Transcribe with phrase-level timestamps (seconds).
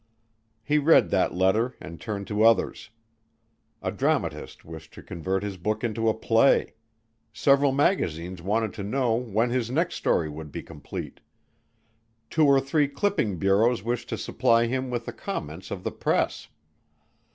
[0.63, 2.89] He read that letter and turned to others.
[3.83, 6.73] A dramatist wished to convert his book into a play...
[7.31, 11.19] several magazines wanted to know when his next story would be complete...
[12.31, 16.47] two or three clipping bureaus wished to supply him with the comments of the press